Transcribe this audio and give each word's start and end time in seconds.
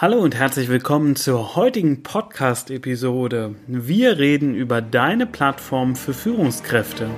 Hallo 0.00 0.18
und 0.20 0.34
herzlich 0.34 0.70
willkommen 0.70 1.14
zur 1.14 1.56
heutigen 1.56 2.02
Podcast-Episode. 2.02 3.56
Wir 3.66 4.16
reden 4.16 4.54
über 4.54 4.80
deine 4.80 5.26
Plattform 5.26 5.94
für 5.94 6.14
Führungskräfte. 6.14 7.10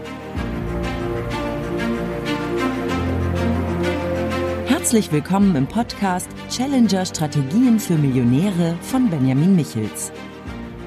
Herzlich 4.67 5.13
willkommen 5.13 5.55
im 5.55 5.69
Podcast 5.69 6.29
Challenger 6.51 7.07
Strategien 7.07 7.79
für 7.79 7.95
Millionäre 7.95 8.77
von 8.81 9.09
Benjamin 9.09 9.55
Michels. 9.55 10.11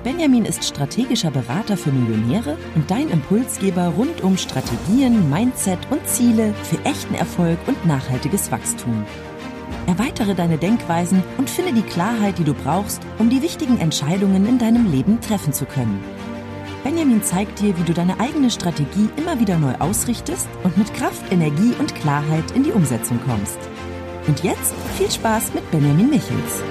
Benjamin 0.04 0.44
ist 0.44 0.66
strategischer 0.66 1.32
Berater 1.32 1.78
für 1.78 1.94
Millionäre 1.94 2.58
und 2.76 2.92
dein 2.92 3.10
Impulsgeber 3.10 3.94
rund 3.96 4.22
um 4.22 4.38
Strategien, 4.38 5.30
Mindset 5.30 5.80
und 5.92 6.06
Ziele 6.06 6.54
für 6.64 6.84
echten 6.84 7.16
Erfolg 7.16 7.58
und 7.68 7.86
nachhaltiges 7.86 8.52
Wachstum. 8.52 9.06
Erweitere 9.88 10.34
deine 10.34 10.58
Denkweisen 10.58 11.24
und 11.38 11.50
finde 11.50 11.74
die 11.74 11.88
Klarheit, 11.88 12.38
die 12.40 12.44
du 12.44 12.54
brauchst, 12.54 13.02
um 13.20 13.30
die 13.30 13.42
wichtigen 13.42 13.80
Entscheidungen 13.80 14.48
in 14.48 14.58
deinem 14.58 14.92
Leben 14.92 15.22
treffen 15.22 15.54
zu 15.54 15.66
können. 15.66 16.04
Benjamin 16.84 17.24
zeigt 17.24 17.62
dir, 17.62 17.78
wie 17.78 17.84
du 17.84 17.94
deine 17.94 18.20
eigene 18.20 18.52
Strategie 18.52 19.10
immer 19.18 19.40
wieder 19.40 19.58
neu 19.58 19.74
ausrichtest 19.80 20.48
und 20.64 20.78
mit 20.78 20.94
Kraft, 20.94 21.32
Energie 21.32 21.74
und 21.80 21.96
Klarheit 21.96 22.52
in 22.52 22.64
die 22.64 22.72
Umsetzung 22.72 23.20
kommst. 23.26 23.58
Und 24.28 24.44
jetzt 24.44 24.74
viel 24.98 25.10
Spaß 25.10 25.54
mit 25.54 25.70
Benjamin 25.72 26.10
Michels. 26.10 26.64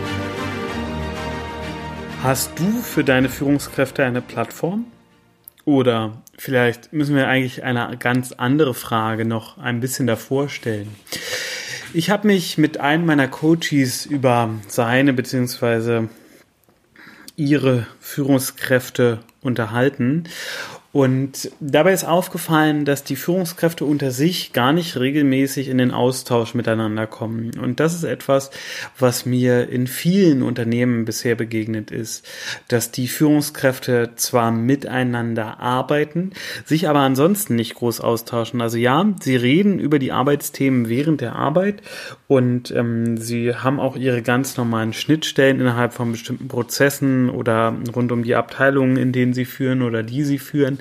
Hast 2.23 2.59
du 2.59 2.81
für 2.81 3.05
deine 3.05 3.29
Führungskräfte 3.29 4.05
eine 4.05 4.23
Plattform? 4.23 4.87
Oder 5.65 6.23
vielleicht 6.39 6.93
müssen 6.93 7.17
wir 7.17 7.29
eigentlich 7.29 7.65
eine 7.65 7.97
ganz 7.99 8.33
andere 8.33 8.75
Frage 8.75 9.25
noch 9.25 9.59
ein 9.59 9.81
bisschen 9.81 10.07
davor 10.07 10.49
stellen. 10.49 10.95
Ich 11.97 12.11
habe 12.11 12.27
mich 12.27 12.59
mit 12.59 12.81
einem 12.81 13.07
meiner 13.07 13.29
Coaches 13.29 14.05
über 14.05 14.51
seine 14.67 15.13
bzw. 15.13 16.09
ihre 17.37 17.87
Führungskräfte 18.01 19.21
unterhalten 19.43 20.25
und 20.95 21.51
dabei 21.59 21.93
ist 21.93 22.05
aufgefallen, 22.05 22.85
dass 22.85 23.03
die 23.03 23.17
Führungskräfte 23.17 23.85
unter 23.85 24.13
sich 24.13 24.53
gar 24.53 24.73
nicht 24.73 24.97
regelmäßig 24.97 25.67
in 25.67 25.79
den 25.79 25.91
Austausch 25.91 26.55
miteinander 26.55 27.09
kommen. 27.09 27.51
Und 27.59 27.81
das 27.81 27.95
ist 27.95 28.05
etwas, 28.05 28.53
was 28.97 29.27
mir 29.27 29.69
in 29.69 29.89
vielen 29.89 30.45
Unternehmen 30.45 31.05
bisher 31.05 31.35
begegnet 31.35 31.91
ist, 31.91 32.25
dass 32.69 32.93
die 32.93 33.09
Führungskräfte 33.09 34.11
zwar 34.15 34.53
miteinander 34.53 35.59
arbeiten, 35.59 36.31
sich 36.65 36.89
aber 36.89 37.01
ansonsten 37.01 37.57
nicht 37.57 37.75
groß 37.75 38.01
austauschen. 38.01 38.61
Also 38.61 38.79
ja, 38.79 39.05
sie 39.19 39.35
reden 39.35 39.81
über 39.81 39.99
die 39.99 40.13
Arbeitsthemen 40.13 40.89
während 40.89 41.21
der 41.21 41.35
Arbeit 41.35 41.83
und 42.29 42.71
ähm, 42.71 43.17
sie 43.17 43.53
haben 43.53 43.81
auch 43.81 43.97
ihre 43.97 44.23
ganz 44.23 44.57
normalen 44.57 44.93
Schnittstellen 44.93 45.59
innerhalb 45.59 45.93
von 45.93 46.13
bestimmten 46.13 46.47
Prozessen 46.47 47.31
oder 47.31 47.77
rund 47.97 48.13
um 48.13 48.23
die 48.23 48.37
Abteilungen, 48.37 48.97
in 48.97 49.11
denen 49.11 49.35
sie 49.35 49.45
führen 49.45 49.83
oder 49.83 50.05
die 50.05 50.23
sie 50.23 50.39
führen. 50.39 50.79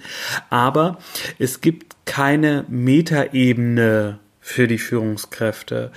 Aber 0.50 0.98
es 1.40 1.62
gibt 1.62 1.96
keine 2.06 2.66
Metaebene 2.68 4.20
für 4.40 4.68
die 4.68 4.78
Führungskräfte. 4.78 5.92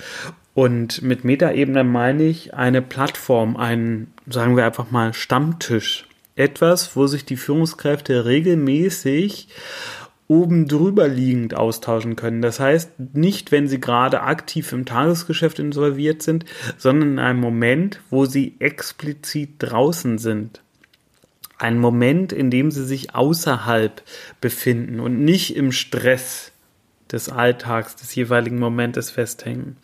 Und 0.53 1.01
mit 1.01 1.23
Metaebene 1.23 1.83
meine 1.83 2.23
ich 2.23 2.53
eine 2.53 2.81
Plattform, 2.81 3.57
einen, 3.57 4.13
sagen 4.27 4.57
wir 4.57 4.65
einfach 4.65 4.89
mal, 4.89 5.13
Stammtisch. 5.13 6.07
Etwas, 6.35 6.95
wo 6.95 7.07
sich 7.07 7.25
die 7.25 7.37
Führungskräfte 7.37 8.25
regelmäßig 8.25 9.49
oben 10.27 10.67
drüber 10.67 11.07
liegend 11.07 11.55
austauschen 11.55 12.15
können. 12.15 12.41
Das 12.41 12.59
heißt, 12.59 12.91
nicht, 13.13 13.51
wenn 13.51 13.67
sie 13.67 13.79
gerade 13.79 14.21
aktiv 14.21 14.71
im 14.71 14.85
Tagesgeschäft 14.85 15.59
involviert 15.59 16.21
sind, 16.21 16.45
sondern 16.77 17.13
in 17.13 17.19
einem 17.19 17.39
Moment, 17.39 18.01
wo 18.09 18.25
sie 18.25 18.55
explizit 18.59 19.55
draußen 19.59 20.17
sind 20.17 20.61
ein 21.57 21.79
Moment, 21.79 22.31
in 22.31 22.51
dem 22.51 22.71
sie 22.71 22.85
sich 22.85 23.15
außerhalb 23.15 24.03
befinden 24.41 24.99
und 24.99 25.23
nicht 25.23 25.55
im 25.55 25.71
Stress 25.71 26.51
des 27.11 27.29
Alltags, 27.29 27.95
des 27.95 28.13
jeweiligen 28.15 28.59
Momentes 28.59 29.09
festhängen. 29.09 29.77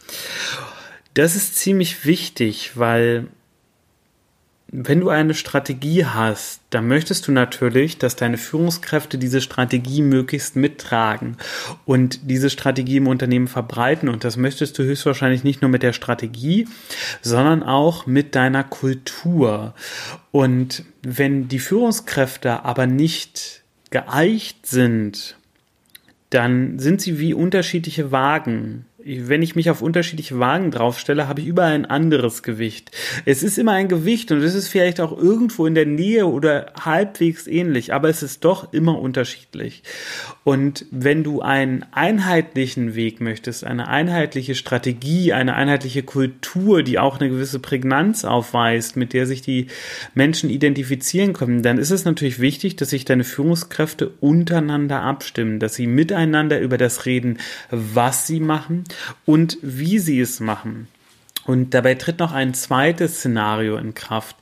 Das 1.13 1.35
ist 1.35 1.55
ziemlich 1.55 2.05
wichtig, 2.05 2.71
weil 2.75 3.27
wenn 4.75 5.01
du 5.01 5.09
eine 5.09 5.35
Strategie 5.35 6.03
hast, 6.03 6.61
dann 6.71 6.87
möchtest 6.87 7.27
du 7.27 7.31
natürlich, 7.31 7.99
dass 7.99 8.15
deine 8.15 8.39
Führungskräfte 8.39 9.19
diese 9.19 9.39
Strategie 9.39 10.01
möglichst 10.01 10.55
mittragen 10.55 11.37
und 11.85 12.27
diese 12.31 12.49
Strategie 12.49 12.97
im 12.97 13.05
Unternehmen 13.07 13.47
verbreiten. 13.47 14.09
Und 14.09 14.23
das 14.23 14.35
möchtest 14.35 14.79
du 14.79 14.83
höchstwahrscheinlich 14.83 15.43
nicht 15.43 15.61
nur 15.61 15.69
mit 15.69 15.83
der 15.83 15.93
Strategie, 15.93 16.67
sondern 17.21 17.61
auch 17.61 18.07
mit 18.07 18.33
deiner 18.33 18.63
Kultur. 18.63 19.75
Und 20.31 20.83
wenn 21.03 21.47
die 21.47 21.59
Führungskräfte 21.59 22.65
aber 22.65 22.87
nicht 22.87 23.61
geeicht 23.91 24.65
sind, 24.65 25.37
dann 26.31 26.79
sind 26.79 26.99
sie 26.99 27.19
wie 27.19 27.35
unterschiedliche 27.35 28.11
Wagen 28.11 28.85
wenn 29.05 29.41
ich 29.41 29.55
mich 29.55 29.69
auf 29.69 29.81
unterschiedliche 29.81 30.39
Wagen 30.39 30.71
draufstelle, 30.71 31.27
habe 31.27 31.41
ich 31.41 31.47
überall 31.47 31.73
ein 31.73 31.85
anderes 31.85 32.43
Gewicht. 32.43 32.91
Es 33.25 33.43
ist 33.43 33.57
immer 33.57 33.73
ein 33.73 33.87
Gewicht 33.87 34.31
und 34.31 34.41
es 34.41 34.55
ist 34.55 34.67
vielleicht 34.67 35.01
auch 35.01 35.17
irgendwo 35.17 35.65
in 35.65 35.75
der 35.75 35.85
Nähe 35.85 36.25
oder 36.27 36.71
halbwegs 36.79 37.47
ähnlich, 37.47 37.93
aber 37.93 38.09
es 38.09 38.23
ist 38.23 38.45
doch 38.45 38.71
immer 38.71 38.99
unterschiedlich. 38.99 39.83
Und 40.43 40.85
wenn 40.91 41.23
du 41.23 41.41
einen 41.41 41.85
einheitlichen 41.91 42.95
Weg 42.95 43.21
möchtest, 43.21 43.63
eine 43.63 43.87
einheitliche 43.87 44.55
Strategie, 44.55 45.33
eine 45.33 45.55
einheitliche 45.55 46.03
Kultur, 46.03 46.83
die 46.83 46.99
auch 46.99 47.19
eine 47.19 47.29
gewisse 47.29 47.59
Prägnanz 47.59 48.25
aufweist, 48.25 48.95
mit 48.95 49.13
der 49.13 49.25
sich 49.25 49.41
die 49.41 49.67
Menschen 50.13 50.49
identifizieren 50.49 51.33
können, 51.33 51.61
dann 51.61 51.77
ist 51.77 51.91
es 51.91 52.05
natürlich 52.05 52.39
wichtig, 52.39 52.75
dass 52.75 52.89
sich 52.89 53.05
deine 53.05 53.23
Führungskräfte 53.23 54.11
untereinander 54.19 55.01
abstimmen, 55.01 55.59
dass 55.59 55.75
sie 55.75 55.87
miteinander 55.87 56.59
über 56.59 56.77
das 56.77 57.05
reden, 57.05 57.39
was 57.69 58.27
sie 58.27 58.39
machen 58.39 58.83
und 59.25 59.57
wie 59.61 59.99
sie 59.99 60.19
es 60.19 60.39
machen. 60.39 60.87
Und 61.45 61.73
dabei 61.73 61.95
tritt 61.95 62.19
noch 62.19 62.31
ein 62.31 62.53
zweites 62.53 63.17
Szenario 63.17 63.77
in 63.77 63.93
Kraft. 63.93 64.35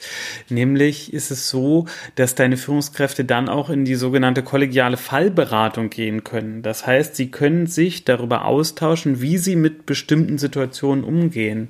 Nämlich 0.50 1.14
ist 1.14 1.32
es 1.32 1.50
so, 1.50 1.86
dass 2.16 2.36
deine 2.36 2.58
Führungskräfte 2.58 3.26
dann 3.26 3.50
auch 3.50 3.70
in 3.70 3.86
die 3.86 3.96
sogenannte 3.96 4.44
kollegiale 4.44 4.98
Fallberatung 4.98 5.90
gehen 5.90 6.24
können. 6.24 6.62
Das 6.62 6.86
heißt, 6.86 7.16
sie 7.16 7.32
können 7.32 7.66
sich 7.66 8.06
darüber 8.06 8.46
austauschen, 8.46 9.22
wie 9.22 9.38
sie 9.38 9.56
mit 9.56 9.86
bestimmten 9.86 10.38
Situationen 10.38 11.04
umgehen. 11.04 11.68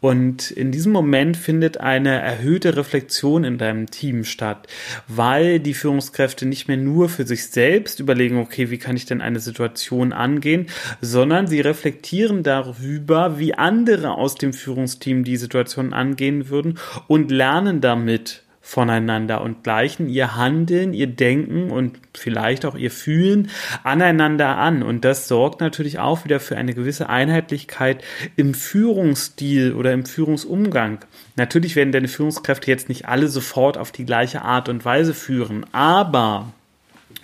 Und 0.00 0.50
in 0.50 0.70
diesem 0.70 0.92
Moment 0.92 1.36
findet 1.36 1.78
eine 1.78 2.20
erhöhte 2.20 2.76
Reflexion 2.76 3.44
in 3.44 3.58
deinem 3.58 3.90
Team 3.90 4.24
statt, 4.24 4.68
weil 5.08 5.58
die 5.58 5.74
Führungskräfte 5.74 6.46
nicht 6.46 6.68
mehr 6.68 6.76
nur 6.76 7.08
für 7.08 7.26
sich 7.26 7.48
selbst 7.48 7.98
überlegen, 8.00 8.38
okay, 8.38 8.70
wie 8.70 8.78
kann 8.78 8.96
ich 8.96 9.06
denn 9.06 9.20
eine 9.20 9.40
Situation 9.40 10.12
angehen, 10.12 10.66
sondern 11.00 11.46
sie 11.46 11.60
reflektieren 11.60 12.42
darüber, 12.42 13.38
wie 13.38 13.54
andere 13.54 14.12
aus 14.12 14.36
dem 14.36 14.52
Führungsteam 14.68 15.24
die 15.24 15.38
Situation 15.38 15.94
angehen 15.94 16.50
würden 16.50 16.78
und 17.06 17.30
lernen 17.30 17.80
damit 17.80 18.42
voneinander 18.60 19.40
und 19.40 19.64
gleichen 19.64 20.10
ihr 20.10 20.36
Handeln, 20.36 20.92
ihr 20.92 21.06
Denken 21.06 21.70
und 21.70 21.98
vielleicht 22.12 22.66
auch 22.66 22.74
ihr 22.74 22.90
Fühlen 22.90 23.48
aneinander 23.82 24.58
an. 24.58 24.82
Und 24.82 25.06
das 25.06 25.26
sorgt 25.26 25.62
natürlich 25.62 25.98
auch 25.98 26.26
wieder 26.26 26.38
für 26.38 26.58
eine 26.58 26.74
gewisse 26.74 27.08
Einheitlichkeit 27.08 28.04
im 28.36 28.52
Führungsstil 28.52 29.72
oder 29.72 29.94
im 29.94 30.04
Führungsumgang. 30.04 30.98
Natürlich 31.36 31.76
werden 31.76 31.92
deine 31.92 32.08
Führungskräfte 32.08 32.70
jetzt 32.70 32.90
nicht 32.90 33.08
alle 33.08 33.28
sofort 33.28 33.78
auf 33.78 33.90
die 33.90 34.04
gleiche 34.04 34.42
Art 34.42 34.68
und 34.68 34.84
Weise 34.84 35.14
führen, 35.14 35.64
aber 35.72 36.52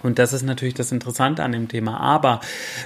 und 0.03 0.19
das 0.19 0.33
ist 0.33 0.43
natürlich 0.43 0.75
das 0.75 0.93
Interessante 0.93 1.43
an 1.43 1.53
dem 1.53 1.69
Thema. 1.69 1.99
Aber 1.99 2.41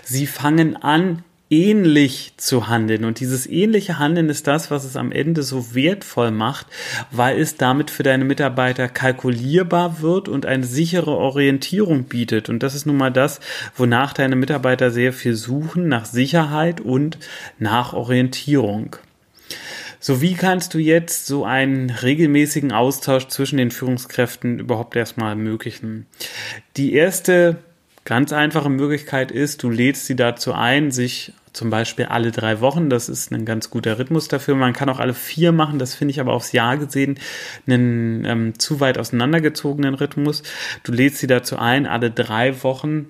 sie 0.05 0.27
fangen 0.27 0.77
an, 0.77 1.25
ähnlich 1.51 2.35
zu 2.37 2.69
handeln. 2.69 3.05
Und 3.05 3.21
dieses 3.21 3.47
ähnliche 3.47 3.99
Handeln 3.99 4.29
ist 4.29 4.47
das, 4.47 4.71
was 4.71 4.85
es 4.85 4.97
am 4.97 5.13
Ende 5.13 5.43
so 5.43 5.75
wertvoll 5.75 6.31
macht, 6.31 6.67
weil 7.11 7.41
es 7.41 7.57
damit 7.57 7.91
für 7.91 8.03
deine 8.03 8.25
Mitarbeiter 8.25 8.89
kalkulierbar 8.89 10.01
wird 10.01 10.29
und 10.29 10.47
eine 10.47 10.65
sichere 10.65 11.17
Orientierung 11.17 12.05
bietet. 12.05 12.49
Und 12.49 12.63
das 12.63 12.75
ist 12.75 12.87
nun 12.87 12.97
mal 12.97 13.13
das, 13.13 13.41
wonach 13.77 14.13
deine 14.13 14.37
Mitarbeiter 14.37 14.91
sehr 14.91 15.13
viel 15.13 15.35
suchen, 15.35 15.89
nach 15.89 16.05
Sicherheit 16.05 16.81
und 16.81 17.19
nach 17.59 17.93
Orientierung. 17.93 18.97
So, 20.01 20.21
wie 20.21 20.35
kannst 20.35 20.75
du 20.75 20.79
jetzt 20.79 21.27
so 21.27 21.45
einen 21.45 21.91
regelmäßigen 21.91 22.73
Austausch 22.73 23.27
zwischen 23.29 23.57
den 23.57 23.73
Führungskräften 23.73 24.61
überhaupt 24.61 24.95
erstmal 24.95 25.31
ermöglichen? 25.31 26.07
Die 26.77 26.93
erste 26.93 27.57
ganz 28.05 28.33
einfache 28.33 28.71
Möglichkeit 28.71 29.33
ist, 29.33 29.63
du 29.63 29.71
lädst 29.71 30.07
sie 30.07 30.17
dazu 30.17 30.55
ein, 30.55 30.93
sich 30.93 31.35
zum 31.53 31.71
Beispiel 31.71 32.07
alle 32.07 32.31
drei 32.31 32.61
Wochen, 32.61 32.91
das 32.91 33.09
ist 33.09 33.33
ein 33.33 33.45
ganz 33.45 33.71
guter 33.71 33.99
Rhythmus 33.99 34.29
dafür. 34.29 34.55
Man 34.55 34.73
kann 34.73 34.89
auch 34.89 34.99
alle 34.99 35.15
vier 35.15 35.53
machen, 35.53 35.79
das 35.79 35.95
finde 35.95 36.13
ich 36.13 36.21
aber 36.21 36.33
aufs 36.33 36.53
Jahr 36.53 36.77
gesehen 36.77 37.19
einen 37.67 38.25
ähm, 38.25 38.59
zu 38.59 38.81
weit 38.81 38.99
auseinandergezogenen 38.99 39.95
Rhythmus. 39.95 40.43
Du 40.83 40.93
lädst 40.93 41.19
sie 41.19 41.27
dazu 41.27 41.57
ein, 41.57 41.87
alle 41.87 42.11
drei 42.11 42.63
Wochen 42.63 43.07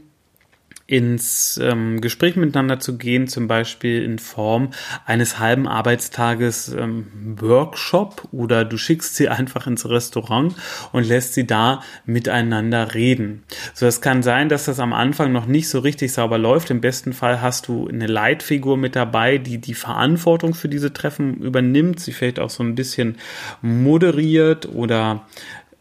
ins 0.88 1.60
ähm, 1.62 2.00
Gespräch 2.00 2.34
miteinander 2.36 2.80
zu 2.80 2.96
gehen, 2.96 3.28
zum 3.28 3.46
Beispiel 3.46 4.02
in 4.02 4.18
Form 4.18 4.70
eines 5.04 5.38
halben 5.38 5.68
Arbeitstages 5.68 6.68
ähm, 6.68 7.36
Workshop 7.38 8.26
oder 8.32 8.64
du 8.64 8.78
schickst 8.78 9.14
sie 9.14 9.28
einfach 9.28 9.66
ins 9.66 9.86
Restaurant 9.86 10.54
und 10.92 11.06
lässt 11.06 11.34
sie 11.34 11.46
da 11.46 11.82
miteinander 12.06 12.94
reden. 12.94 13.44
So, 13.74 13.84
es 13.84 14.00
kann 14.00 14.22
sein, 14.22 14.48
dass 14.48 14.64
das 14.64 14.80
am 14.80 14.94
Anfang 14.94 15.30
noch 15.30 15.44
nicht 15.44 15.68
so 15.68 15.80
richtig 15.80 16.14
sauber 16.14 16.38
läuft. 16.38 16.70
Im 16.70 16.80
besten 16.80 17.12
Fall 17.12 17.42
hast 17.42 17.68
du 17.68 17.86
eine 17.86 18.06
Leitfigur 18.06 18.78
mit 18.78 18.96
dabei, 18.96 19.36
die 19.36 19.58
die 19.58 19.74
Verantwortung 19.74 20.54
für 20.54 20.70
diese 20.70 20.94
Treffen 20.94 21.42
übernimmt, 21.42 22.00
sie 22.00 22.12
vielleicht 22.12 22.40
auch 22.40 22.50
so 22.50 22.62
ein 22.62 22.74
bisschen 22.74 23.18
moderiert 23.60 24.66
oder 24.74 25.26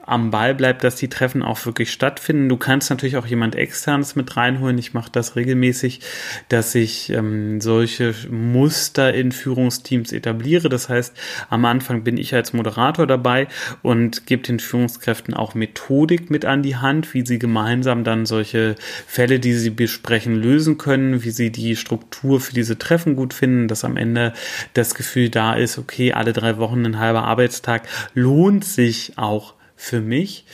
am 0.07 0.31
Ball 0.31 0.55
bleibt, 0.55 0.85
dass 0.85 0.95
die 0.95 1.09
Treffen 1.09 1.43
auch 1.43 1.65
wirklich 1.65 1.91
stattfinden. 1.91 2.47
Du 2.47 2.55
kannst 2.55 2.89
natürlich 2.89 3.17
auch 3.17 3.27
jemand 3.27 3.55
externes 3.55 4.15
mit 4.15 4.37
reinholen. 4.37 4.77
Ich 4.77 4.93
mache 4.93 5.11
das 5.11 5.35
regelmäßig, 5.35 5.99
dass 6.47 6.73
ich 6.75 7.09
ähm, 7.11 7.59
solche 7.59 8.15
Muster 8.31 9.13
in 9.13 9.33
Führungsteams 9.33 10.13
etabliere. 10.13 10.69
Das 10.69 10.87
heißt, 10.87 11.13
am 11.49 11.65
Anfang 11.65 12.05
bin 12.05 12.17
ich 12.17 12.33
als 12.33 12.53
Moderator 12.53 13.05
dabei 13.05 13.47
und 13.81 14.25
gebe 14.25 14.43
den 14.43 14.59
Führungskräften 14.59 15.33
auch 15.33 15.55
Methodik 15.55 16.31
mit 16.31 16.45
an 16.45 16.63
die 16.63 16.77
Hand, 16.77 17.13
wie 17.13 17.25
sie 17.25 17.37
gemeinsam 17.37 18.05
dann 18.05 18.25
solche 18.25 18.75
Fälle, 19.05 19.41
die 19.41 19.53
sie 19.53 19.71
besprechen, 19.71 20.35
lösen 20.35 20.77
können, 20.77 21.25
wie 21.25 21.31
sie 21.31 21.51
die 21.51 21.75
Struktur 21.75 22.39
für 22.39 22.53
diese 22.53 22.77
Treffen 22.77 23.17
gut 23.17 23.33
finden, 23.33 23.67
dass 23.67 23.83
am 23.83 23.97
Ende 23.97 24.31
das 24.73 24.95
Gefühl 24.95 25.29
da 25.29 25.53
ist, 25.53 25.77
okay, 25.77 26.13
alle 26.13 26.31
drei 26.31 26.57
Wochen 26.57 26.85
ein 26.85 26.97
halber 26.97 27.25
Arbeitstag 27.25 27.89
lohnt 28.13 28.63
sich 28.63 29.11
auch 29.17 29.56
für 29.77 30.01
mich. 30.01 30.45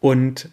Und 0.00 0.48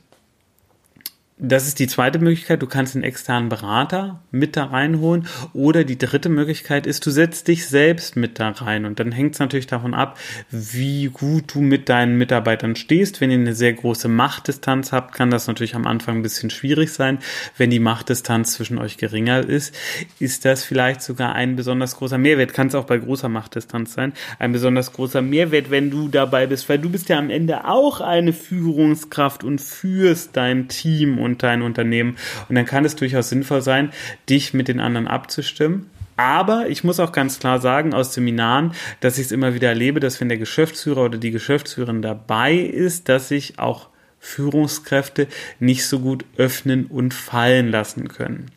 das 1.44 1.68
ist 1.68 1.80
die 1.80 1.88
zweite 1.88 2.20
Möglichkeit. 2.20 2.62
Du 2.62 2.68
kannst 2.68 2.96
einen 2.96 3.04
externen 3.04 3.50
Berater 3.50 4.22
mit 4.30 4.56
da 4.56 4.66
reinholen. 4.66 5.26
Oder 5.54 5.84
die 5.84 5.98
dritte 5.98 6.30
Möglichkeit 6.30 6.86
ist, 6.86 7.04
du 7.04 7.10
setzt 7.10 7.48
dich 7.48 7.66
selbst 7.68 8.16
mit 8.16 8.40
da 8.40 8.50
rein. 8.50 8.86
Und 8.86 9.00
dann 9.00 9.12
hängt 9.12 9.34
es 9.34 9.40
natürlich 9.40 9.66
davon 9.66 9.96
ab, 9.96 10.20
wie 10.52 11.08
gut 11.08 11.56
du 11.56 11.62
mit 11.62 11.90
deinen 11.90 12.20
Mitarbeitern 12.20 12.76
stehst. 12.76 13.22
Wenn 13.22 13.32
ihr 13.32 13.40
eine 13.40 13.56
sehr 13.56 13.74
große 13.74 14.08
Machtdistanz 14.08 14.92
habt, 14.92 15.16
kann 15.16 15.32
das 15.32 15.48
natürlich 15.48 15.74
am 15.74 15.88
Anfang 15.88 16.18
ein 16.18 16.22
bisschen 16.22 16.52
schwierig 16.52 16.94
sein. 16.94 17.18
Wenn 17.58 17.72
die 17.72 17.80
Machtdistanz 17.80 18.54
zwischen 18.54 18.78
euch 18.78 18.98
geringer 18.98 19.40
ist, 19.40 19.76
ist 20.20 20.46
das 20.46 20.64
vielleicht 20.64 21.02
sogar 21.02 21.34
ein 21.34 21.56
besonders 21.56 21.96
großer 21.96 22.20
Mehrwert. 22.20 22.54
Kann 22.54 22.68
es 22.68 22.76
auch 22.76 22.86
bei 22.86 23.00
großer 23.00 23.30
Machtdistanz 23.30 23.94
sein. 23.94 24.14
Ein 24.38 24.52
besonders 24.52 24.94
großer 24.94 25.24
Mehrwert, 25.24 25.72
wenn 25.72 25.90
du 25.90 26.08
dabei 26.08 26.46
bist, 26.46 26.70
weil 26.70 26.78
du 26.78 26.92
bist 26.92 27.10
ja 27.10 27.18
am 27.18 27.32
Ende 27.32 27.66
auch 27.66 28.00
eine 28.00 28.32
Führungskraft 28.32 29.44
und 29.44 29.60
führst 29.60 30.38
dein 30.38 30.68
Team 30.68 31.18
und 31.18 31.31
und 31.32 31.44
dein 31.44 31.62
Unternehmen. 31.62 32.18
Und 32.50 32.56
dann 32.56 32.66
kann 32.66 32.86
es 32.86 32.96
durchaus 32.96 33.30
sinnvoll 33.30 33.62
sein, 33.62 33.92
dich 34.30 34.54
mit 34.54 34.68
den 34.68 34.80
anderen 34.80 35.08
abzustimmen. 35.08 35.90
Aber 36.18 36.70
ich 36.70 36.84
muss 36.84 37.00
auch 37.00 37.12
ganz 37.12 37.40
klar 37.40 37.60
sagen 37.60 37.94
aus 37.94 38.14
Seminaren, 38.14 38.74
dass 39.00 39.18
ich 39.18 39.26
es 39.26 39.32
immer 39.32 39.56
wieder 39.56 39.70
erlebe, 39.70 40.00
dass 40.00 40.22
wenn 40.22 40.30
der 40.30 40.38
Geschäftsführer 40.38 41.06
oder 41.06 41.18
die 41.18 41.32
Geschäftsführerin 41.32 42.02
dabei 42.02 42.56
ist, 42.56 43.10
dass 43.10 43.30
sich 43.30 43.58
auch 43.58 43.90
Führungskräfte 44.20 45.28
nicht 45.60 45.86
so 45.88 46.00
gut 46.00 46.26
öffnen 46.38 46.86
und 46.86 47.14
fallen 47.14 47.70
lassen 47.70 48.08
können. 48.08 48.52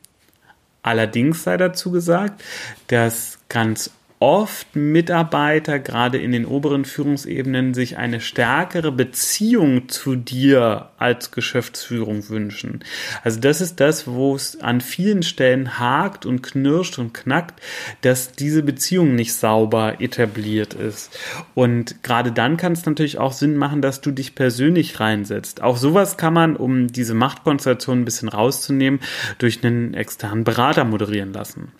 Allerdings 0.82 1.42
sei 1.44 1.56
dazu 1.56 1.90
gesagt, 1.90 2.44
dass 2.88 3.38
ganz 3.48 3.90
oft 4.24 4.74
Mitarbeiter, 4.74 5.78
gerade 5.78 6.16
in 6.16 6.32
den 6.32 6.46
oberen 6.46 6.86
Führungsebenen, 6.86 7.74
sich 7.74 7.98
eine 7.98 8.22
stärkere 8.22 8.90
Beziehung 8.90 9.90
zu 9.90 10.16
dir 10.16 10.88
als 10.96 11.30
Geschäftsführung 11.30 12.26
wünschen. 12.30 12.80
Also 13.22 13.38
das 13.38 13.60
ist 13.60 13.80
das, 13.80 14.06
wo 14.06 14.34
es 14.34 14.58
an 14.62 14.80
vielen 14.80 15.22
Stellen 15.22 15.78
hakt 15.78 16.24
und 16.24 16.42
knirscht 16.42 16.98
und 16.98 17.12
knackt, 17.12 17.62
dass 18.00 18.32
diese 18.32 18.62
Beziehung 18.62 19.14
nicht 19.14 19.34
sauber 19.34 20.00
etabliert 20.00 20.72
ist. 20.72 21.18
Und 21.52 22.02
gerade 22.02 22.32
dann 22.32 22.56
kann 22.56 22.72
es 22.72 22.86
natürlich 22.86 23.18
auch 23.18 23.34
Sinn 23.34 23.58
machen, 23.58 23.82
dass 23.82 24.00
du 24.00 24.10
dich 24.10 24.34
persönlich 24.34 25.00
reinsetzt. 25.00 25.62
Auch 25.62 25.76
sowas 25.76 26.16
kann 26.16 26.32
man, 26.32 26.56
um 26.56 26.86
diese 26.86 27.12
Machtkonstellation 27.12 28.00
ein 28.00 28.04
bisschen 28.06 28.30
rauszunehmen, 28.30 29.00
durch 29.36 29.62
einen 29.62 29.92
externen 29.92 30.44
Berater 30.44 30.84
moderieren 30.84 31.34
lassen. 31.34 31.72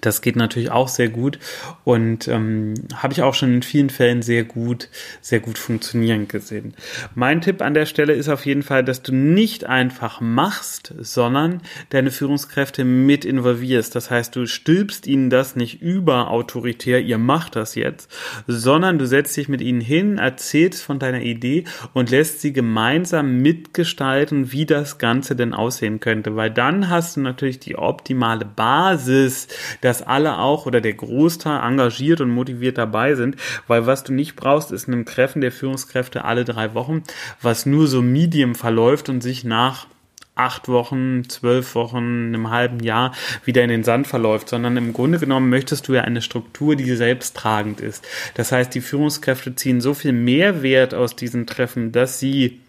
Das 0.00 0.22
geht 0.22 0.36
natürlich 0.36 0.70
auch 0.70 0.88
sehr 0.88 1.08
gut 1.08 1.38
und 1.84 2.28
ähm, 2.28 2.74
habe 2.94 3.12
ich 3.12 3.22
auch 3.22 3.34
schon 3.34 3.54
in 3.54 3.62
vielen 3.62 3.90
Fällen 3.90 4.22
sehr 4.22 4.44
gut, 4.44 4.88
sehr 5.20 5.40
gut 5.40 5.58
funktionieren 5.58 6.28
gesehen. 6.28 6.74
Mein 7.14 7.40
Tipp 7.40 7.62
an 7.62 7.74
der 7.74 7.86
Stelle 7.86 8.12
ist 8.12 8.28
auf 8.28 8.46
jeden 8.46 8.62
Fall, 8.62 8.84
dass 8.84 9.02
du 9.02 9.14
nicht 9.14 9.64
einfach 9.64 10.20
machst, 10.20 10.94
sondern 10.98 11.60
deine 11.90 12.10
Führungskräfte 12.10 12.84
mit 12.84 13.24
involvierst. 13.24 13.94
Das 13.94 14.10
heißt, 14.10 14.34
du 14.36 14.46
stülpst 14.46 15.06
ihnen 15.06 15.30
das 15.30 15.56
nicht 15.56 15.82
über 15.82 16.30
autoritär, 16.30 17.00
ihr 17.00 17.18
macht 17.18 17.56
das 17.56 17.74
jetzt, 17.74 18.10
sondern 18.46 18.98
du 18.98 19.06
setzt 19.06 19.36
dich 19.36 19.48
mit 19.48 19.60
ihnen 19.60 19.80
hin, 19.80 20.18
erzählst 20.18 20.82
von 20.82 20.98
deiner 20.98 21.22
Idee 21.22 21.64
und 21.92 22.10
lässt 22.10 22.40
sie 22.40 22.52
gemeinsam 22.52 23.40
mitgestalten, 23.42 24.52
wie 24.52 24.66
das 24.66 24.98
Ganze 24.98 25.36
denn 25.36 25.54
aussehen 25.54 26.00
könnte. 26.00 26.36
Weil 26.36 26.50
dann 26.50 26.88
hast 26.90 27.16
du 27.16 27.20
natürlich 27.20 27.60
die 27.60 27.76
optimale 27.76 28.44
Basis, 28.44 29.48
dass 29.86 30.02
alle 30.02 30.38
auch 30.38 30.66
oder 30.66 30.80
der 30.80 30.94
Großteil 30.94 31.60
engagiert 31.62 32.20
und 32.20 32.30
motiviert 32.30 32.76
dabei 32.76 33.14
sind, 33.14 33.36
weil 33.68 33.86
was 33.86 34.02
du 34.02 34.12
nicht 34.12 34.34
brauchst, 34.34 34.72
ist 34.72 34.88
ein 34.88 35.06
Treffen 35.06 35.40
der 35.40 35.52
Führungskräfte 35.52 36.24
alle 36.24 36.44
drei 36.44 36.74
Wochen, 36.74 37.04
was 37.40 37.66
nur 37.66 37.86
so 37.86 38.02
medium 38.02 38.56
verläuft 38.56 39.08
und 39.08 39.20
sich 39.20 39.44
nach 39.44 39.86
acht 40.34 40.66
Wochen, 40.66 41.28
zwölf 41.28 41.76
Wochen, 41.76 42.26
einem 42.26 42.50
halben 42.50 42.80
Jahr 42.80 43.14
wieder 43.44 43.62
in 43.62 43.68
den 43.68 43.84
Sand 43.84 44.08
verläuft, 44.08 44.48
sondern 44.48 44.76
im 44.76 44.92
Grunde 44.92 45.20
genommen 45.20 45.50
möchtest 45.50 45.86
du 45.86 45.94
ja 45.94 46.02
eine 46.02 46.20
Struktur, 46.20 46.74
die 46.74 46.96
selbsttragend 46.96 47.80
ist. 47.80 48.04
Das 48.34 48.50
heißt, 48.50 48.74
die 48.74 48.80
Führungskräfte 48.80 49.54
ziehen 49.54 49.80
so 49.80 49.94
viel 49.94 50.12
Mehrwert 50.12 50.94
aus 50.94 51.14
diesen 51.14 51.46
Treffen, 51.46 51.92
dass 51.92 52.18
sie 52.18 52.60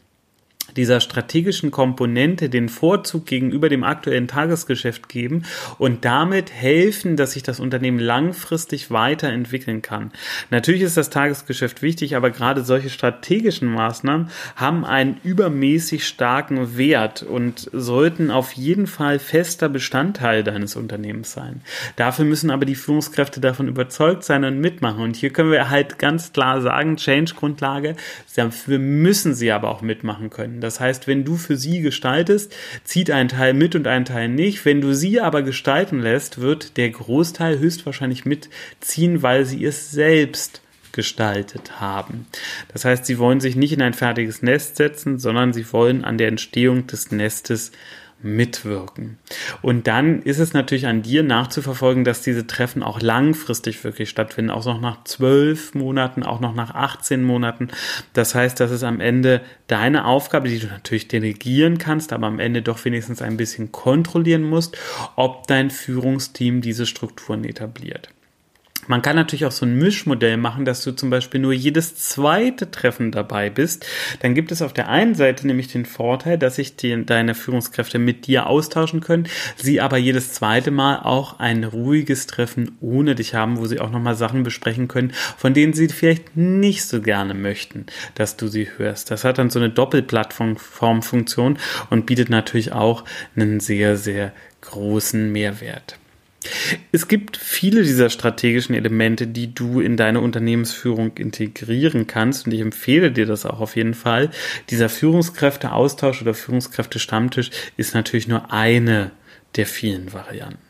dieser 0.77 1.01
strategischen 1.01 1.71
Komponente 1.71 2.49
den 2.49 2.69
Vorzug 2.69 3.25
gegenüber 3.25 3.69
dem 3.69 3.83
aktuellen 3.83 4.27
Tagesgeschäft 4.27 5.09
geben 5.09 5.43
und 5.77 6.05
damit 6.05 6.51
helfen, 6.51 7.17
dass 7.17 7.33
sich 7.33 7.43
das 7.43 7.59
Unternehmen 7.59 7.99
langfristig 7.99 8.91
weiterentwickeln 8.91 9.81
kann. 9.81 10.11
Natürlich 10.49 10.81
ist 10.81 10.97
das 10.97 11.09
Tagesgeschäft 11.09 11.81
wichtig, 11.81 12.15
aber 12.15 12.29
gerade 12.29 12.63
solche 12.63 12.89
strategischen 12.89 13.67
Maßnahmen 13.67 14.29
haben 14.55 14.85
einen 14.85 15.17
übermäßig 15.23 16.05
starken 16.05 16.77
Wert 16.77 17.23
und 17.23 17.69
sollten 17.73 18.31
auf 18.31 18.53
jeden 18.53 18.87
Fall 18.87 19.19
fester 19.19 19.69
Bestandteil 19.69 20.43
deines 20.43 20.75
Unternehmens 20.75 21.31
sein. 21.31 21.61
Dafür 21.95 22.25
müssen 22.25 22.51
aber 22.51 22.65
die 22.65 22.75
Führungskräfte 22.75 23.41
davon 23.41 23.67
überzeugt 23.67 24.23
sein 24.23 24.43
und 24.43 24.59
mitmachen. 24.59 25.01
Und 25.03 25.15
hier 25.15 25.31
können 25.31 25.51
wir 25.51 25.69
halt 25.69 25.99
ganz 25.99 26.31
klar 26.33 26.61
sagen, 26.61 26.97
Change-Grundlage, 26.97 27.95
dafür 28.35 28.79
müssen 28.79 29.33
sie 29.33 29.51
aber 29.51 29.69
auch 29.69 29.81
mitmachen 29.81 30.29
können. 30.29 30.61
Das 30.67 30.81
heißt, 30.81 31.07
wenn 31.07 31.23
du 31.23 31.37
für 31.37 31.55
sie 31.55 31.79
gestaltest, 31.79 32.53
zieht 32.83 33.09
ein 33.09 33.29
Teil 33.29 33.53
mit 33.53 33.73
und 33.73 33.87
ein 33.87 34.03
Teil 34.03 34.27
nicht. 34.27 34.65
Wenn 34.65 34.81
du 34.81 34.93
sie 34.93 35.21
aber 35.21 35.41
gestalten 35.41 36.01
lässt, 36.01 36.41
wird 36.41 36.75
der 36.75 36.89
Großteil 36.89 37.57
höchstwahrscheinlich 37.57 38.25
mitziehen, 38.25 39.23
weil 39.23 39.45
sie 39.45 39.63
es 39.63 39.91
selbst 39.91 40.61
gestaltet 40.91 41.79
haben. 41.79 42.27
Das 42.73 42.83
heißt, 42.83 43.05
sie 43.05 43.17
wollen 43.17 43.39
sich 43.39 43.55
nicht 43.55 43.71
in 43.71 43.81
ein 43.81 43.93
fertiges 43.93 44.41
Nest 44.41 44.75
setzen, 44.75 45.19
sondern 45.19 45.53
sie 45.53 45.71
wollen 45.71 46.03
an 46.03 46.17
der 46.17 46.27
Entstehung 46.27 46.85
des 46.85 47.11
Nestes 47.11 47.71
mitwirken. 48.21 49.17
Und 49.61 49.87
dann 49.87 50.21
ist 50.23 50.39
es 50.39 50.53
natürlich 50.53 50.87
an 50.87 51.03
dir 51.03 51.23
nachzuverfolgen, 51.23 52.03
dass 52.03 52.21
diese 52.21 52.47
Treffen 52.47 52.83
auch 52.83 53.01
langfristig 53.01 53.83
wirklich 53.83 54.09
stattfinden, 54.09 54.51
auch 54.51 54.65
noch 54.65 54.81
nach 54.81 55.03
zwölf 55.03 55.75
Monaten, 55.75 56.23
auch 56.23 56.39
noch 56.39 56.55
nach 56.55 56.73
18 56.73 57.23
Monaten. 57.23 57.69
Das 58.13 58.33
heißt, 58.33 58.59
das 58.59 58.71
ist 58.71 58.83
am 58.83 58.99
Ende 58.99 59.41
deine 59.67 60.05
Aufgabe, 60.05 60.49
die 60.49 60.59
du 60.59 60.67
natürlich 60.67 61.07
delegieren 61.07 61.77
kannst, 61.77 62.11
aber 62.11 62.27
am 62.27 62.39
Ende 62.39 62.61
doch 62.61 62.83
wenigstens 62.85 63.21
ein 63.21 63.37
bisschen 63.37 63.71
kontrollieren 63.71 64.43
musst, 64.43 64.77
ob 65.15 65.47
dein 65.47 65.69
Führungsteam 65.69 66.61
diese 66.61 66.85
Strukturen 66.85 67.43
etabliert. 67.43 68.09
Man 68.87 69.01
kann 69.01 69.15
natürlich 69.17 69.45
auch 69.45 69.51
so 69.51 69.65
ein 69.65 69.77
Mischmodell 69.77 70.37
machen, 70.37 70.65
dass 70.65 70.83
du 70.83 70.93
zum 70.93 71.09
Beispiel 71.09 71.41
nur 71.41 71.53
jedes 71.53 71.95
zweite 71.95 72.71
Treffen 72.71 73.11
dabei 73.11 73.49
bist. 73.49 73.85
Dann 74.21 74.33
gibt 74.33 74.51
es 74.51 74.61
auf 74.61 74.71
der 74.71 74.87
einen 74.89 75.13
Seite 75.13 75.45
nämlich 75.45 75.67
den 75.67 75.85
Vorteil, 75.85 76.37
dass 76.37 76.55
sich 76.55 76.77
die, 76.77 77.05
deine 77.05 77.35
Führungskräfte 77.35 77.99
mit 77.99 78.27
dir 78.27 78.47
austauschen 78.47 79.01
können, 79.01 79.27
sie 79.57 79.81
aber 79.81 79.97
jedes 79.97 80.33
zweite 80.33 80.71
Mal 80.71 80.99
auch 80.99 81.39
ein 81.39 81.65
ruhiges 81.65 82.27
Treffen 82.27 82.77
ohne 82.79 83.15
dich 83.15 83.35
haben, 83.35 83.57
wo 83.57 83.65
sie 83.65 83.79
auch 83.79 83.91
nochmal 83.91 84.15
Sachen 84.15 84.43
besprechen 84.43 84.87
können, 84.87 85.11
von 85.37 85.53
denen 85.53 85.73
sie 85.73 85.89
vielleicht 85.89 86.37
nicht 86.37 86.85
so 86.85 87.01
gerne 87.01 87.33
möchten, 87.33 87.85
dass 88.15 88.37
du 88.37 88.47
sie 88.47 88.69
hörst. 88.77 89.11
Das 89.11 89.23
hat 89.25 89.37
dann 89.37 89.49
so 89.49 89.59
eine 89.59 89.69
Doppelplattformfunktion 89.69 91.57
und 91.89 92.05
bietet 92.05 92.29
natürlich 92.29 92.71
auch 92.71 93.03
einen 93.35 93.59
sehr, 93.59 93.97
sehr 93.97 94.31
großen 94.61 95.31
Mehrwert. 95.31 95.97
Es 96.91 97.07
gibt 97.07 97.37
viele 97.37 97.83
dieser 97.83 98.09
strategischen 98.09 98.75
Elemente, 98.75 99.27
die 99.27 99.53
du 99.53 99.79
in 99.79 99.97
deine 99.97 100.21
Unternehmensführung 100.21 101.17
integrieren 101.17 102.07
kannst 102.07 102.45
und 102.45 102.53
ich 102.53 102.61
empfehle 102.61 103.11
dir 103.11 103.25
das 103.25 103.45
auch 103.45 103.59
auf 103.59 103.75
jeden 103.75 103.93
Fall. 103.93 104.29
Dieser 104.69 104.89
Führungskräfteaustausch 104.89 106.21
oder 106.21 106.33
Führungskräftestammtisch 106.33 107.51
ist 107.77 107.93
natürlich 107.93 108.27
nur 108.27 108.51
eine 108.51 109.11
der 109.55 109.65
vielen 109.65 110.13
Varianten. 110.13 110.66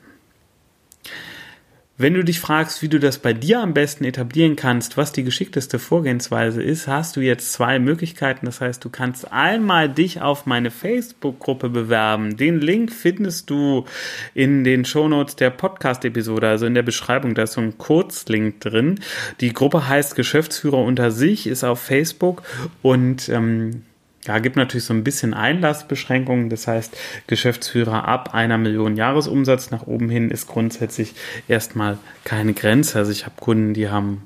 Wenn 1.99 2.13
du 2.13 2.23
dich 2.23 2.39
fragst, 2.39 2.83
wie 2.83 2.89
du 2.89 2.99
das 2.99 3.17
bei 3.17 3.33
dir 3.33 3.59
am 3.59 3.73
besten 3.73 4.03
etablieren 4.03 4.55
kannst, 4.55 4.97
was 4.97 5.13
die 5.13 5.23
geschickteste 5.23 5.79
Vorgehensweise 5.79 6.61
ist, 6.61 6.87
hast 6.87 7.15
du 7.15 7.21
jetzt 7.21 7.53
zwei 7.53 7.79
Möglichkeiten. 7.79 8.45
Das 8.45 8.61
heißt, 8.61 8.85
du 8.85 8.91
kannst 8.91 9.31
einmal 9.31 9.89
dich 9.89 10.21
auf 10.21 10.45
meine 10.45 10.69
Facebook-Gruppe 10.69 11.69
bewerben. 11.69 12.37
Den 12.37 12.61
Link 12.61 12.91
findest 12.93 13.49
du 13.49 13.85
in 14.35 14.63
den 14.63 14.85
Shownotes 14.85 15.37
der 15.37 15.49
Podcast-Episode, 15.49 16.47
also 16.47 16.67
in 16.67 16.75
der 16.75 16.83
Beschreibung. 16.83 17.33
Da 17.33 17.41
ist 17.43 17.53
so 17.53 17.61
ein 17.61 17.79
Kurzlink 17.79 18.61
drin. 18.61 18.99
Die 19.41 19.51
Gruppe 19.51 19.87
heißt 19.87 20.15
Geschäftsführer 20.15 20.77
unter 20.77 21.09
sich, 21.09 21.47
ist 21.47 21.63
auf 21.63 21.81
Facebook 21.81 22.43
und 22.83 23.27
ähm, 23.29 23.81
ja, 24.27 24.39
gibt 24.39 24.57
natürlich 24.57 24.83
so 24.83 24.93
ein 24.93 25.03
bisschen 25.03 25.33
Einlassbeschränkungen. 25.33 26.49
Das 26.49 26.67
heißt, 26.67 26.97
Geschäftsführer 27.27 28.07
ab 28.07 28.33
einer 28.33 28.57
Million 28.57 28.97
Jahresumsatz 28.97 29.71
nach 29.71 29.87
oben 29.87 30.09
hin 30.09 30.29
ist 30.29 30.47
grundsätzlich 30.47 31.13
erstmal 31.47 31.97
keine 32.23 32.53
Grenze. 32.53 32.99
Also 32.99 33.11
ich 33.11 33.25
habe 33.25 33.35
Kunden, 33.39 33.73
die 33.73 33.89
haben 33.89 34.23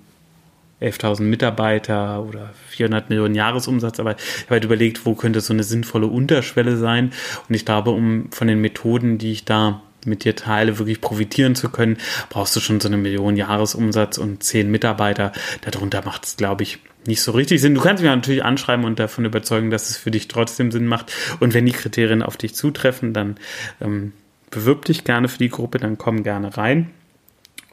11.000 0.81 1.21
Mitarbeiter 1.21 2.23
oder 2.23 2.49
400 2.69 3.09
Millionen 3.09 3.35
Jahresumsatz, 3.35 3.99
aber 3.99 4.15
ich 4.15 4.45
habe 4.45 4.55
halt 4.55 4.63
überlegt, 4.63 5.05
wo 5.05 5.13
könnte 5.13 5.39
so 5.39 5.53
eine 5.53 5.63
sinnvolle 5.63 6.07
Unterschwelle 6.07 6.77
sein. 6.77 7.11
Und 7.47 7.53
ich 7.53 7.65
glaube, 7.65 7.91
um 7.91 8.31
von 8.31 8.47
den 8.47 8.59
Methoden, 8.59 9.19
die 9.19 9.31
ich 9.31 9.45
da 9.45 9.81
mit 10.05 10.23
dir 10.23 10.35
teile, 10.35 10.79
wirklich 10.79 11.01
profitieren 11.01 11.55
zu 11.55 11.69
können, 11.69 11.97
brauchst 12.29 12.55
du 12.55 12.59
schon 12.59 12.79
so 12.79 12.87
eine 12.87 12.97
Million 12.97 13.37
Jahresumsatz 13.37 14.17
und 14.17 14.43
zehn 14.43 14.69
Mitarbeiter. 14.71 15.31
Darunter 15.61 16.03
macht 16.05 16.25
es, 16.25 16.37
glaube 16.37 16.63
ich, 16.63 16.79
nicht 17.05 17.21
so 17.21 17.31
richtig 17.31 17.61
Sinn. 17.61 17.73
Du 17.73 17.81
kannst 17.81 18.03
mich 18.03 18.11
natürlich 18.11 18.43
anschreiben 18.43 18.85
und 18.85 18.99
davon 18.99 19.25
überzeugen, 19.25 19.71
dass 19.71 19.89
es 19.89 19.97
für 19.97 20.11
dich 20.11 20.27
trotzdem 20.27 20.71
Sinn 20.71 20.85
macht. 20.85 21.11
Und 21.39 21.53
wenn 21.53 21.65
die 21.65 21.71
Kriterien 21.71 22.21
auf 22.21 22.37
dich 22.37 22.55
zutreffen, 22.55 23.13
dann 23.13 23.37
ähm, 23.81 24.13
bewirb 24.51 24.85
dich 24.85 25.03
gerne 25.03 25.27
für 25.27 25.39
die 25.39 25.49
Gruppe, 25.49 25.79
dann 25.79 25.97
komm 25.97 26.23
gerne 26.23 26.55
rein. 26.57 26.91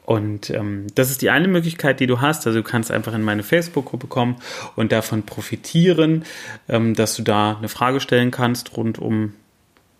Und 0.09 0.49
ähm, 0.49 0.87
das 0.95 1.11
ist 1.11 1.21
die 1.21 1.29
eine 1.29 1.47
Möglichkeit, 1.47 1.99
die 1.99 2.07
du 2.07 2.19
hast. 2.19 2.47
Also 2.47 2.59
du 2.59 2.63
kannst 2.63 2.89
einfach 2.89 3.13
in 3.13 3.21
meine 3.21 3.43
Facebook-Gruppe 3.43 4.07
kommen 4.07 4.37
und 4.75 4.91
davon 4.91 5.21
profitieren, 5.21 6.23
ähm, 6.67 6.95
dass 6.95 7.15
du 7.15 7.21
da 7.21 7.57
eine 7.57 7.69
Frage 7.69 7.99
stellen 7.99 8.31
kannst 8.31 8.75
rund 8.75 8.97
um 8.97 9.33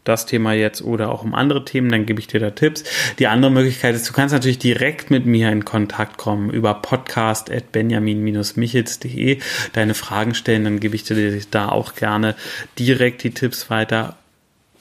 das 0.04 0.26
Thema 0.26 0.54
jetzt 0.54 0.82
oder 0.82 1.12
auch 1.12 1.24
um 1.24 1.36
andere 1.36 1.64
Themen, 1.66 1.90
dann 1.90 2.06
gebe 2.06 2.20
ich 2.20 2.28
dir 2.28 2.40
da 2.40 2.52
Tipps. 2.52 2.84
Die 3.20 3.28
andere 3.28 3.52
Möglichkeit 3.52 3.96
ist, 3.96 4.08
du 4.08 4.14
kannst 4.14 4.32
natürlich 4.34 4.60
direkt 4.60 5.12
mit 5.12 5.26
mir 5.26 5.52
in 5.52 5.66
Kontakt 5.66 6.16
kommen 6.18 6.50
über 6.50 6.76
podcast.benjamin-michels.de, 6.76 9.40
deine 9.74 9.94
Fragen 9.94 10.36
stellen, 10.36 10.64
dann 10.64 10.80
gebe 10.80 10.96
ich 10.96 11.04
dir 11.04 11.38
da 11.52 11.68
auch 11.70 11.96
gerne 11.96 12.36
direkt 12.78 13.24
die 13.24 13.32
Tipps 13.32 13.70
weiter 13.70 14.16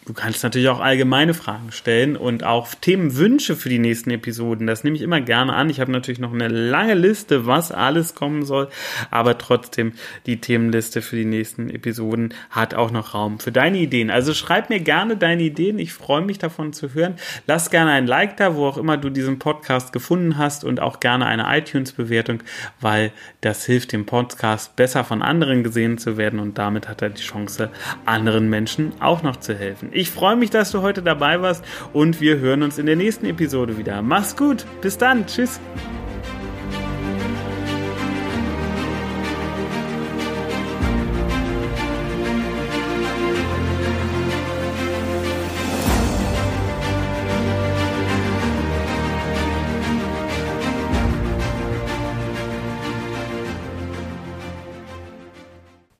Du 0.08 0.14
kannst 0.14 0.42
natürlich 0.42 0.70
auch 0.70 0.80
allgemeine 0.80 1.34
Fragen 1.34 1.70
stellen 1.70 2.16
und 2.16 2.42
auch 2.42 2.74
Themenwünsche 2.74 3.56
für 3.56 3.68
die 3.68 3.78
nächsten 3.78 4.10
Episoden. 4.10 4.66
Das 4.66 4.82
nehme 4.82 4.96
ich 4.96 5.02
immer 5.02 5.20
gerne 5.20 5.52
an. 5.52 5.68
Ich 5.68 5.80
habe 5.80 5.92
natürlich 5.92 6.18
noch 6.18 6.32
eine 6.32 6.48
lange 6.48 6.94
Liste, 6.94 7.44
was 7.44 7.72
alles 7.72 8.14
kommen 8.14 8.46
soll, 8.46 8.70
aber 9.10 9.36
trotzdem 9.36 9.92
die 10.24 10.40
Themenliste 10.40 11.02
für 11.02 11.16
die 11.16 11.26
nächsten 11.26 11.68
Episoden 11.68 12.32
hat 12.48 12.72
auch 12.72 12.90
noch 12.90 13.12
Raum 13.12 13.38
für 13.38 13.52
deine 13.52 13.76
Ideen. 13.76 14.10
Also 14.10 14.32
schreib 14.32 14.70
mir 14.70 14.80
gerne 14.80 15.18
deine 15.18 15.42
Ideen. 15.42 15.78
Ich 15.78 15.92
freue 15.92 16.22
mich 16.22 16.38
davon 16.38 16.72
zu 16.72 16.94
hören. 16.94 17.16
Lass 17.46 17.68
gerne 17.68 17.90
ein 17.90 18.06
Like 18.06 18.38
da, 18.38 18.56
wo 18.56 18.64
auch 18.64 18.78
immer 18.78 18.96
du 18.96 19.10
diesen 19.10 19.38
Podcast 19.38 19.92
gefunden 19.92 20.38
hast 20.38 20.64
und 20.64 20.80
auch 20.80 21.00
gerne 21.00 21.26
eine 21.26 21.54
iTunes-Bewertung, 21.54 22.42
weil 22.80 23.12
das 23.42 23.66
hilft 23.66 23.92
dem 23.92 24.06
Podcast 24.06 24.74
besser 24.74 25.04
von 25.04 25.20
anderen 25.20 25.64
gesehen 25.64 25.98
zu 25.98 26.16
werden 26.16 26.40
und 26.40 26.56
damit 26.56 26.88
hat 26.88 27.02
er 27.02 27.10
die 27.10 27.20
Chance, 27.20 27.68
anderen 28.06 28.48
Menschen 28.48 28.92
auch 29.00 29.22
noch 29.22 29.36
zu 29.36 29.54
helfen. 29.54 29.90
Ich 29.98 30.12
freue 30.12 30.36
mich, 30.36 30.50
dass 30.50 30.70
du 30.70 30.80
heute 30.80 31.02
dabei 31.02 31.42
warst 31.42 31.64
und 31.92 32.20
wir 32.20 32.38
hören 32.38 32.62
uns 32.62 32.78
in 32.78 32.86
der 32.86 32.94
nächsten 32.94 33.26
Episode 33.26 33.78
wieder. 33.78 34.00
Mach's 34.00 34.36
gut. 34.36 34.64
Bis 34.80 34.96
dann. 34.96 35.26
Tschüss. 35.26 35.58